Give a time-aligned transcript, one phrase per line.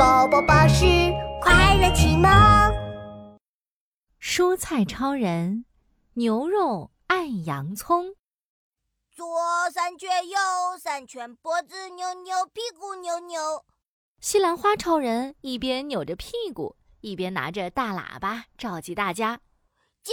[0.00, 0.86] 宝宝巴士
[1.42, 2.30] 快乐启蒙。
[4.18, 5.66] 蔬菜超人，
[6.14, 8.14] 牛肉爱洋葱。
[9.14, 9.26] 左
[9.74, 10.38] 三圈，右
[10.78, 13.66] 三圈，脖子扭扭，屁股扭扭。
[14.22, 19.36] 西兰花超人一边扭着屁股，一边拿着大喇叭召集大家：
[20.02, 20.12] 集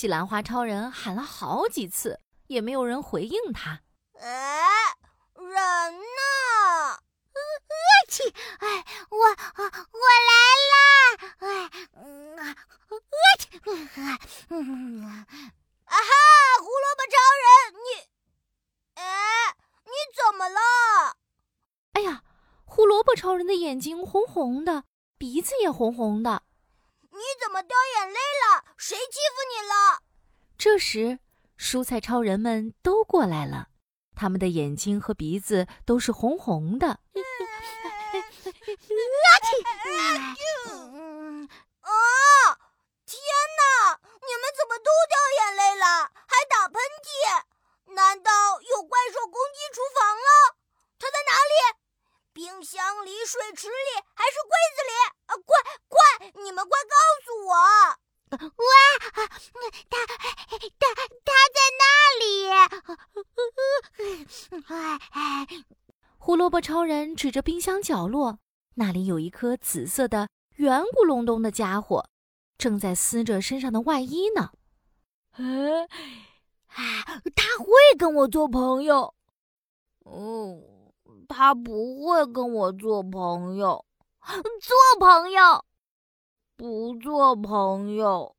[0.00, 3.82] 西兰花超人喊了好几次，也没有人回应他。
[4.18, 4.96] 哎，
[5.34, 6.98] 人呢？
[8.08, 8.22] 去！
[8.60, 10.32] 哎，我我来
[10.70, 10.80] 啦！
[11.40, 12.56] 哎，嗯啊，
[13.38, 13.60] 去！
[14.48, 15.26] 嗯啊
[15.84, 16.10] 哈，
[16.60, 18.08] 胡萝卜超人，你，
[18.94, 19.04] 哎，
[19.84, 20.60] 你怎么了？
[21.92, 22.22] 哎呀，
[22.64, 24.84] 胡萝卜超人的眼睛红红的，
[25.18, 26.44] 鼻子也红红的。
[27.50, 28.64] 你怎么掉眼泪了？
[28.78, 30.04] 谁欺负你了？
[30.56, 31.18] 这时，
[31.58, 33.70] 蔬菜超人们都过来了，
[34.14, 36.86] 他们的眼睛和鼻子都是红红的。
[41.80, 41.90] 啊！
[43.04, 43.18] 天
[43.58, 43.98] 哪！
[43.98, 47.42] 你们怎么都掉眼泪了，还打喷嚏？
[47.94, 50.54] 难道有怪兽攻击厨房了？
[51.00, 51.80] 它在哪里？
[52.32, 54.92] 冰箱里、水池里，还是柜子里？
[55.26, 55.34] 啊！
[55.44, 55.98] 快快，
[56.42, 57.54] 你们快告诉我！
[58.38, 58.72] 哇！
[59.88, 60.16] 它它
[61.24, 61.84] 它在那
[62.20, 62.24] 里！
[66.18, 68.38] 胡萝卜超人指着冰箱角落。
[68.74, 72.08] 那里有一颗紫色的圆咕隆咚的家伙，
[72.56, 74.50] 正在撕着身上的外衣呢。
[75.32, 75.88] 哎，
[77.34, 77.66] 他会
[77.98, 79.14] 跟我做朋友。
[80.04, 80.62] 嗯，
[81.28, 83.84] 他不会跟我做朋友。
[84.60, 85.64] 做朋友，
[86.56, 88.36] 不做朋友。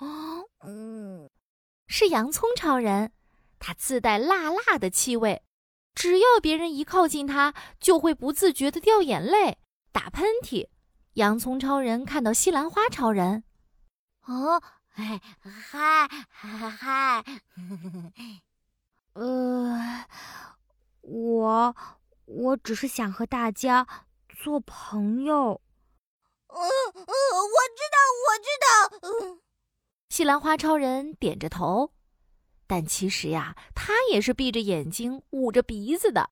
[0.00, 1.30] 哦嗯，
[1.86, 3.12] 是洋葱超人，
[3.58, 5.42] 他自带辣辣的气味，
[5.94, 9.58] 只要别人一靠近他，就会不自觉的掉眼泪。
[9.90, 10.68] 打喷嚏，
[11.14, 13.42] 洋葱超人看到西兰花超人，
[14.26, 17.24] 哦，嗨嗨嗨嗨，
[19.14, 20.04] 呃，
[21.00, 21.76] 我
[22.26, 23.86] 我只是想和大家
[24.28, 25.60] 做朋友。
[26.50, 26.60] 嗯
[26.94, 28.68] 嗯，我知道，我知道。
[29.02, 29.37] 嗯，
[30.18, 31.92] 西兰花超人点着头，
[32.66, 36.30] 但其实呀，他也是闭着眼睛，捂着鼻子的。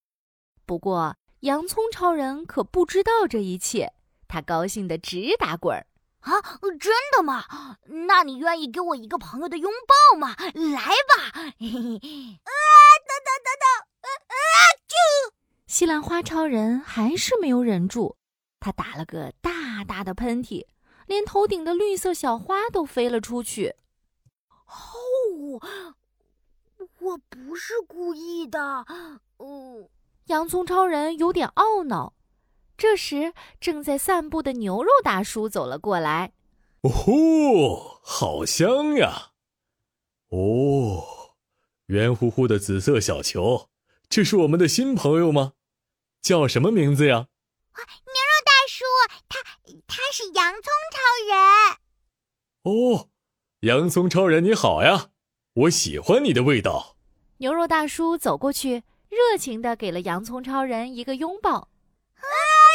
[0.64, 1.14] 不过。
[1.42, 3.92] 洋葱超人可不知道这一切，
[4.26, 5.86] 他高兴得直打滚儿。
[6.18, 6.32] 啊，
[6.80, 7.44] 真的吗？
[8.08, 10.34] 那你愿意给我一个朋友的拥抱吗？
[10.40, 11.54] 来吧！
[11.56, 11.78] 嘿嘿，
[12.42, 12.50] 啊，
[13.06, 13.70] 等等等等，
[14.00, 14.34] 啊啊！
[14.88, 15.32] 啾！
[15.68, 18.16] 西兰花超人还是没有忍住，
[18.58, 20.66] 他打了个大大的喷嚏，
[21.06, 23.74] 连头顶的绿色小花都飞了出去。
[24.66, 25.60] 哦，
[27.00, 28.84] 我不是故意的。
[29.38, 29.88] 嗯。
[30.26, 32.12] 洋葱超人有点懊恼。
[32.76, 36.32] 这时，正在散步的牛肉大叔走了过来。
[36.82, 39.30] “哦吼，好香呀！
[40.28, 41.04] 哦，
[41.86, 43.70] 圆乎乎的紫色小球，
[44.08, 45.52] 这是我们的新朋友吗？
[46.20, 47.28] 叫什么名字呀
[47.72, 48.15] ？”“牛肉大叔，他
[49.96, 51.78] 他是洋葱超人。
[52.64, 53.08] ”“哦，
[53.60, 55.08] 洋葱超人你好呀，
[55.54, 56.98] 我喜欢你的味道。”
[57.38, 58.84] 牛肉大叔走过去。
[59.08, 61.52] 热情的给了洋葱超人一个拥抱。
[61.54, 62.26] 啊，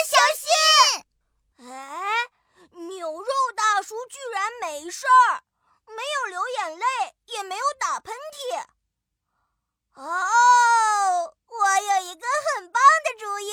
[0.10, 1.70] 小心！
[1.70, 2.02] 哎，
[2.88, 5.44] 牛肉大叔居然没事儿，
[5.86, 6.86] 没有流眼泪，
[7.28, 8.66] 也没有打喷嚏。
[9.94, 11.56] 哦，我
[11.94, 13.52] 有一个很棒的主意！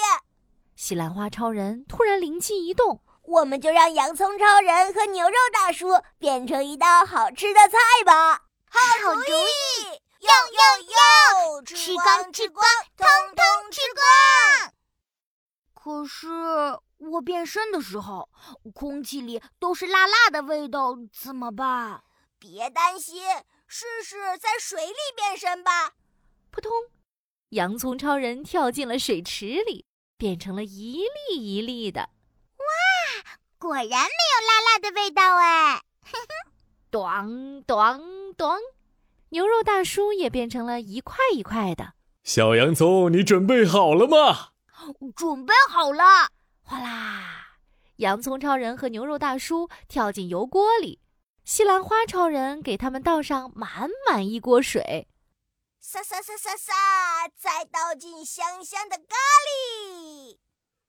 [0.76, 8.42] 西兰花超人突然灵机一动，我们就让洋葱超人和牛肉大叔变成一道好吃的菜吧！
[8.70, 9.84] 好主意！
[10.20, 11.62] 哟哟哟！
[11.62, 12.64] 吃光吃光，
[12.96, 13.06] 通
[13.36, 14.72] 通吃光。
[15.74, 16.26] 可是
[16.96, 18.30] 我变身的时候，
[18.72, 22.02] 空气里都是辣辣的味道，怎么办？
[22.38, 23.22] 别担心，
[23.66, 25.92] 试试在水里变身吧。
[26.50, 26.72] 扑通！
[27.50, 29.84] 洋葱超人跳进了水池里，
[30.16, 32.08] 变成了一粒一粒的。
[33.58, 35.82] 哇，果然没有辣辣的味道哎！
[36.06, 36.28] 哼哼，
[36.90, 38.56] 咚咚咚。
[39.30, 41.94] 牛肉大叔也变成了一块一块的。
[42.24, 44.50] 小洋葱，你准备好了吗？
[45.16, 46.04] 准备好了！
[46.62, 47.58] 哗啦，
[47.96, 51.00] 洋葱超人和牛肉大叔跳进油锅里，
[51.44, 55.08] 西兰花超人给他们倒上满满一锅水。
[55.80, 56.72] 撒撒撒撒撒，
[57.36, 59.67] 再倒进香香的咖喱。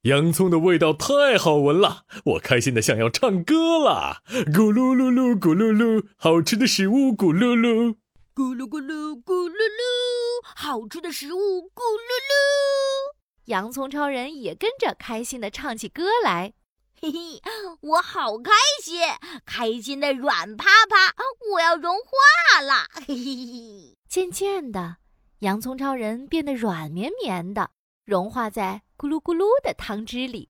[0.03, 4.21] 洋葱的味道太好闻了，我开心的想要唱歌了。
[4.45, 7.97] 咕噜噜噜，咕噜噜，好吃的食物咕噜噜。
[8.33, 11.37] 咕噜咕噜咕噜噜，好吃的食物
[11.75, 13.17] 咕噜噜。
[13.47, 16.53] 洋葱超人也跟着开心的唱起歌来。
[17.01, 17.41] 嘿嘿，
[17.81, 18.51] 我好开
[18.81, 19.01] 心，
[19.45, 21.13] 开心的软趴趴，
[21.51, 22.85] 我要融化了。
[23.05, 23.97] 嘿嘿嘿。
[24.07, 24.95] 渐渐的，
[25.39, 27.71] 洋葱超人变得软绵绵的，
[28.09, 30.49] 融化在咕噜咕噜的汤汁里，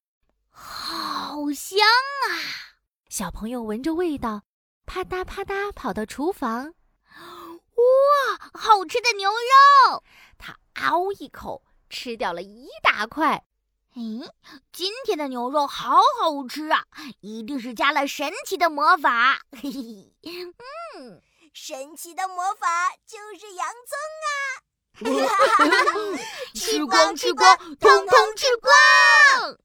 [0.49, 1.77] 好香
[2.31, 2.79] 啊！
[3.09, 4.43] 小朋友闻着味道，
[4.85, 6.73] 啪嗒啪嗒跑到厨房。
[7.75, 10.03] 哇，好吃的牛肉！
[10.37, 13.43] 他嗷一口吃掉了一大块。
[13.95, 14.31] 嗯，
[14.71, 16.85] 今天的牛肉好好吃啊，
[17.19, 19.41] 一定是加了神奇的魔法。
[19.51, 21.21] 嘿嘿，嗯，
[21.53, 24.63] 神奇的魔法就是洋葱啊！
[26.55, 29.59] 吃光吃光，通通吃光！